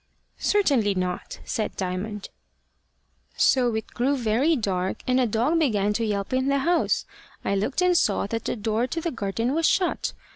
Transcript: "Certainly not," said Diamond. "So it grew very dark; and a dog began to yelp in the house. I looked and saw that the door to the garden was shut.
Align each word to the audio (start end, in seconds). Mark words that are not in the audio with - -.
"Certainly 0.39 0.95
not," 0.95 1.39
said 1.45 1.77
Diamond. 1.77 2.29
"So 3.37 3.75
it 3.75 3.85
grew 3.93 4.17
very 4.17 4.55
dark; 4.55 5.03
and 5.05 5.19
a 5.19 5.27
dog 5.27 5.59
began 5.59 5.93
to 5.93 6.03
yelp 6.03 6.33
in 6.33 6.47
the 6.47 6.57
house. 6.57 7.05
I 7.45 7.53
looked 7.53 7.83
and 7.83 7.95
saw 7.95 8.25
that 8.25 8.45
the 8.45 8.55
door 8.55 8.87
to 8.87 8.99
the 8.99 9.11
garden 9.11 9.53
was 9.53 9.67
shut. 9.67 10.13